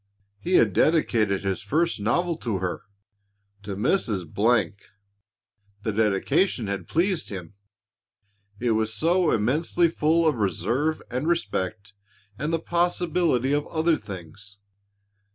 He 0.39 0.55
had 0.55 0.73
dedicated 0.73 1.43
his 1.43 1.61
first 1.61 1.99
novel 1.99 2.35
to 2.37 2.57
her, 2.57 2.81
"To 3.61 3.75
Mrs." 3.75 4.33
The 5.83 5.91
dedication 5.91 6.65
had 6.65 6.87
pleased 6.87 7.29
him. 7.29 7.53
It 8.59 8.71
was 8.71 8.91
so 8.91 9.29
immensely 9.29 9.89
full 9.89 10.27
of 10.27 10.37
reserve 10.37 11.03
and 11.11 11.27
respect 11.27 11.93
and 12.39 12.51
the 12.51 12.57
possibility 12.57 13.53
of 13.53 13.67
other 13.67 13.95
things. 13.95 14.57